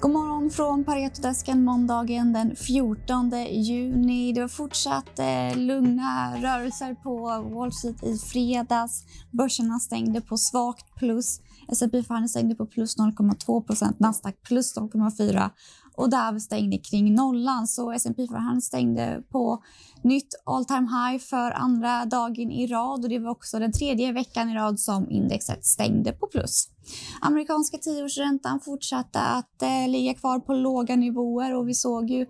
[0.00, 4.32] God morgon från Paretodesken måndagen den 14 juni.
[4.32, 7.20] Det var fortsatt eh, lugna rörelser på
[7.54, 9.04] Wall Street i fredags.
[9.30, 11.40] Börserna stängde på svagt plus.
[11.68, 15.50] S&P 500 stängde på plus 0,2 Nasdaq plus 0,4
[15.96, 17.66] och Dow stängde kring nollan.
[17.66, 19.62] Så S&P 500 stängde på
[20.02, 24.12] nytt all time high för andra dagen i rad och det var också den tredje
[24.12, 26.68] veckan i rad som indexet stängde på plus.
[27.20, 32.26] Amerikanska tioårsräntan fortsatte att eh, ligga kvar på låga nivåer och vi såg ju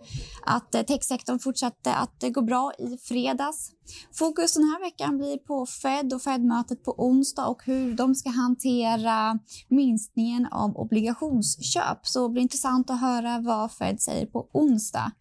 [0.46, 3.70] att eh, techsektorn fortsatte att eh, gå bra i fredags.
[4.14, 8.30] Fokus den här veckan blir på Fed och Fed-mötet på onsdag och hur de ska
[8.30, 12.06] hantera minskningen av obligationsköp.
[12.06, 15.12] Så det blir intressant att höra vad Fed säger på onsdag.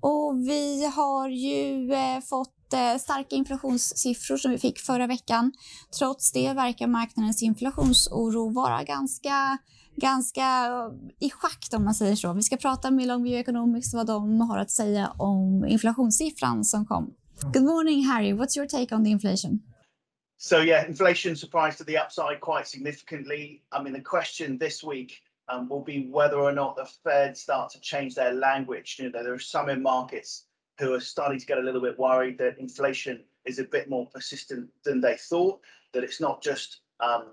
[0.00, 2.57] Och vi har ju eh, fått
[3.00, 5.52] starka inflationssiffror som vi fick förra veckan.
[5.98, 9.58] Trots det verkar marknadens inflationsoro vara ganska
[9.96, 12.32] ganska eh, i schakt om man säger så.
[12.32, 17.14] Vi ska prata med Longview Economics vad de har att säga om inflationssiffran som kom.
[17.52, 19.62] Good morning Harry, what's your take on the inflation?
[20.40, 23.62] So yeah, inflation surprised to the upside quite significantly.
[23.72, 25.12] I mean, the question this week
[25.48, 28.96] um, will be whether or not the Fed start to change their language.
[28.98, 30.47] You know, there are some in markets
[30.78, 34.06] who are starting to get a little bit worried that inflation is a bit more
[34.06, 35.60] persistent than they thought,
[35.92, 37.32] that it's not just um,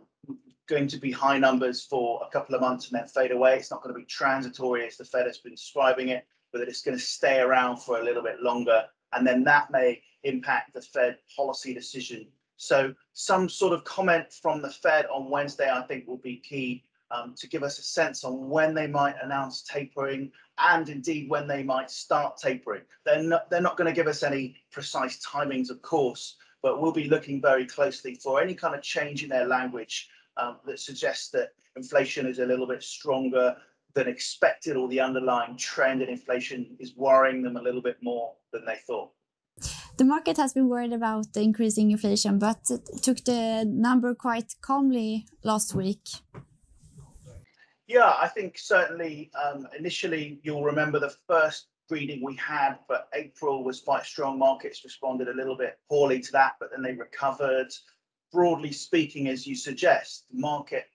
[0.68, 3.56] going to be high numbers for a couple of months and then fade away.
[3.56, 6.68] It's not going to be transitory as the Fed has been describing it, but that
[6.68, 8.84] it's going to stay around for a little bit longer.
[9.14, 12.28] And then that may impact the Fed policy decision.
[12.58, 16.84] So some sort of comment from the Fed on Wednesday, I think, will be key
[17.12, 21.48] um, to give us a sense on when they might announce tapering and indeed when
[21.48, 22.82] they might start tapering.
[23.06, 26.92] They're not, they're not going to give us any precise timings, of course, but we'll
[26.92, 31.30] be looking very closely for any kind of change in their language um, that suggests
[31.30, 33.56] that inflation is a little bit stronger
[33.94, 38.34] than expected or the underlying trend in inflation is worrying them a little bit more
[38.52, 39.12] than they thought.
[39.98, 42.66] The market has been worried about the increasing inflation, but
[43.02, 46.10] took the number quite calmly last week.
[47.88, 53.64] Yeah, I think certainly um, initially you'll remember the first reading we had for April
[53.64, 54.40] was quite strong.
[54.40, 57.72] Markets responded a little bit poorly to that, but then they recovered.
[58.34, 60.86] Broadly speaking, as you suggest, the market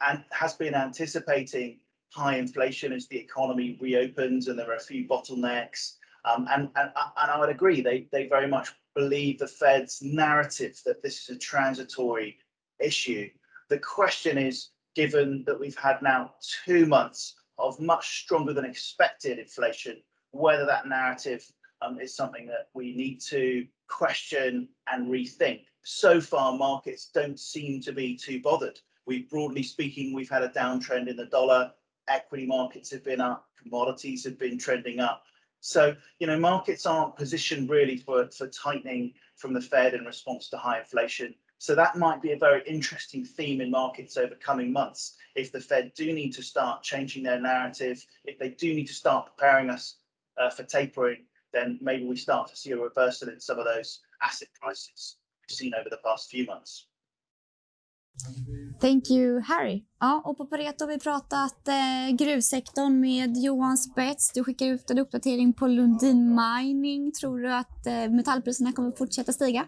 [0.00, 1.80] and has been anticipating
[2.10, 5.96] high inflation as the economy reopens and there are a few bottlenecks.
[6.24, 10.80] Um, and, and, and I would agree, they, they very much believe the Fed's narrative
[10.86, 12.38] that this is a transitory
[12.80, 13.28] issue.
[13.68, 19.38] The question is given that we've had now two months of much stronger than expected
[19.38, 21.44] inflation, whether that narrative
[21.80, 25.64] um, is something that we need to question and rethink.
[25.84, 28.80] So far, markets don't seem to be too bothered.
[29.06, 31.72] We, broadly speaking, we've had a downtrend in the dollar.
[32.08, 35.24] Equity markets have been up, commodities have been trending up.
[35.60, 40.48] So, you know, markets aren't positioned really for, for tightening from the Fed in response
[40.50, 41.34] to high inflation.
[41.62, 45.14] So that might be a very interesting theme in markets over coming months.
[45.36, 48.92] If the Fed do need to start changing their narrative, if they do need to
[48.92, 49.98] start preparing us
[50.36, 51.18] uh, for tapering,
[51.52, 55.18] then maybe we start to see a reversal in some of those asset prices
[55.48, 56.88] we've seen over the past few months.
[58.80, 59.84] Thank you Harry.
[60.04, 64.32] Ja, och på Pareto har vi pratat eh, gruvsektorn med Johan Spets.
[64.34, 67.12] Du skickar ut en uppdatering på Lundin Mining.
[67.12, 69.64] Tror du att eh, metallpriserna kommer fortsätta stiga?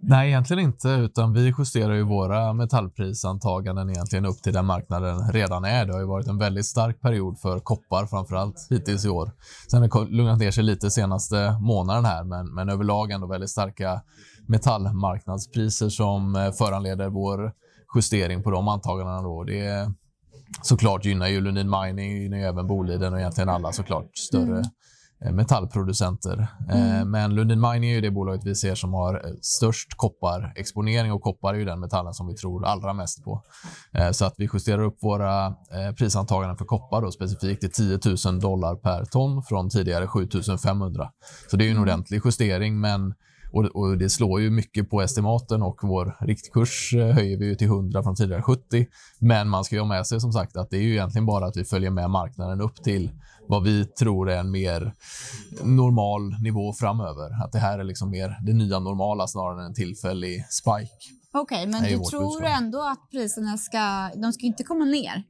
[0.00, 5.64] Nej, egentligen inte, utan vi justerar ju våra metallprisantaganden egentligen upp till den marknaden redan
[5.64, 5.86] är.
[5.86, 9.30] Det har ju varit en väldigt stark period för koppar framför allt hittills i år.
[9.70, 13.50] Sen har det lugnat ner sig lite senaste månaden här, men, men överlag ändå väldigt
[13.50, 14.02] starka
[14.46, 17.52] metallmarknadspriser som eh, föranleder vår
[17.94, 19.22] justering på de antagandena.
[19.22, 19.44] Då.
[19.44, 19.90] Det
[20.62, 24.64] såklart gynnar ju Lundin Mining, gynnar även Boliden och egentligen alla såklart större mm.
[25.24, 26.48] Eh, metallproducenter.
[26.70, 27.10] Eh, mm.
[27.10, 31.22] Men Lundin Mining är ju det bolaget vi ser som har eh, störst kopparexponering och
[31.22, 33.42] koppar är ju den metallen som vi tror allra mest på.
[34.12, 35.54] Så att vi justerar upp våra
[35.98, 40.28] prisantaganden för koppar då, specifikt till 10 000 dollar per ton från tidigare 7
[40.64, 41.10] 500.
[41.50, 41.82] Så det är en mm.
[41.82, 43.14] ordentlig justering, men
[43.52, 47.66] och, och, det slår ju mycket på estimaten och vår riktkurs höjer vi ju till
[47.66, 48.86] 100 från tidigare 70.
[49.18, 51.46] Men man ska ju ha med sig som sagt att det är ju egentligen bara
[51.46, 53.10] att vi följer med marknaden upp till
[53.48, 54.94] vad vi tror är en mer
[55.62, 57.44] normal nivå framöver.
[57.44, 60.94] Att det här är liksom mer det nya normala snarare än en tillfällig spike.
[61.32, 62.58] Okej, okay, men du tror budskap.
[62.58, 65.24] ändå att priserna ska, de ska inte komma ner?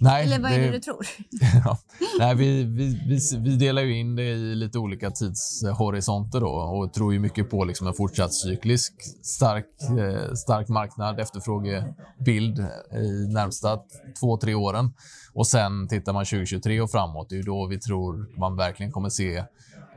[0.00, 1.06] Nej, Eller vad är det, du tror?
[1.64, 1.78] ja.
[2.18, 6.92] Nej, vi, vi, vi, vi, delar ju in det i lite olika tidshorisonter då, och
[6.92, 8.92] tror ju mycket på liksom en fortsatt cyklisk
[9.22, 12.58] stark, eh, stark marknad, efterfrågebild
[12.92, 13.78] i närmsta
[14.20, 14.92] två, tre åren.
[15.32, 19.08] Och sen tittar man 2023 och framåt, det är då vi tror man verkligen kommer
[19.08, 19.44] se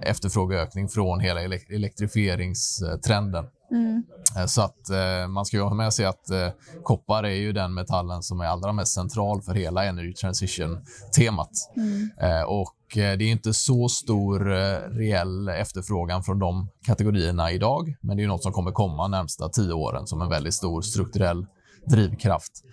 [0.02, 3.46] efterfrågeökning från hela elektrifieringstrenden.
[3.72, 4.04] Mm.
[4.38, 6.50] Eh, så att eh, man ska ju ha med sig att eh,
[6.84, 11.52] koppar är ju den metallen som är allra mest central för hela energy transition-temat.
[11.76, 12.10] Mm.
[12.22, 17.96] Eh, och eh, det är inte så stor eh, reell efterfrågan från de kategorierna idag,
[18.02, 21.46] men det är något som kommer komma närmsta tio åren som en väldigt stor strukturell
[21.86, 22.64] drivkraft.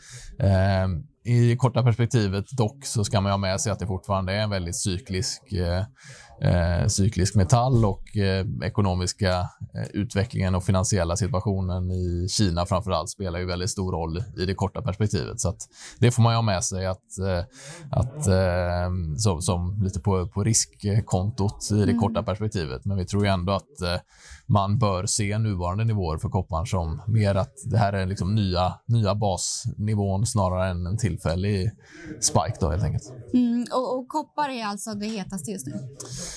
[1.25, 4.51] I korta perspektivet dock så ska man ha med sig att det fortfarande är en
[4.51, 5.43] väldigt cyklisk
[6.41, 9.41] eh, cyklisk metall och eh, ekonomiska
[9.75, 14.47] eh, utvecklingen och finansiella situationen i Kina framför allt spelar ju väldigt stor roll i
[14.47, 15.41] det korta perspektivet.
[15.41, 15.55] Så
[15.99, 17.45] det får man ju ha med sig att, eh,
[17.91, 21.99] att eh, som, som, lite på, på riskkontot i det mm.
[21.99, 22.85] korta perspektivet.
[22.85, 23.97] Men vi tror ju ändå att eh,
[24.47, 28.75] man bör se nuvarande nivåer för kopparn som mer att det här är liksom nya,
[28.87, 31.71] nya basnivån snarare än en tillfällig
[32.21, 33.13] spike då helt enkelt.
[33.35, 35.73] Mm, och, och koppar är alltså det hetaste just nu?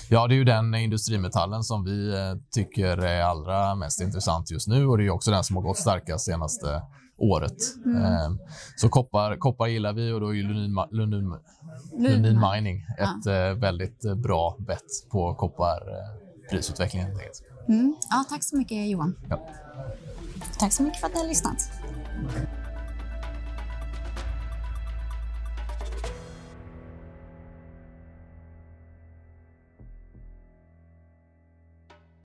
[0.09, 4.67] Ja, det är ju den industrimetallen som vi eh, tycker är allra mest intressant just
[4.67, 6.81] nu och det är också den som har gått starkast senaste
[7.17, 7.57] året.
[7.85, 8.03] Mm.
[8.03, 8.39] Ehm,
[8.75, 11.35] så koppar, koppar gillar vi och då är Lundin, Lundin,
[11.97, 13.33] Lundin Mining ett ja.
[13.33, 17.11] Eh, väldigt eh, bra bett på kopparprisutvecklingen.
[17.67, 17.95] Mm.
[18.09, 19.15] Ja, tack så mycket Johan.
[19.29, 19.49] Ja.
[20.59, 21.71] Tack så mycket för att ni har lyssnat.